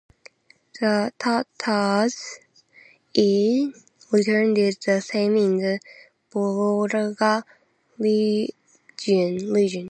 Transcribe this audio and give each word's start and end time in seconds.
The 0.79 1.13
Tatars 1.19 2.39
in 3.13 3.75
return 4.11 4.55
did 4.55 4.77
the 4.83 4.99
same 4.99 5.37
in 5.37 5.57
the 5.59 5.79
Volga 6.33 7.43
region. 7.99 9.05